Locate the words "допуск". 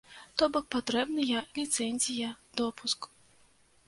2.63-3.01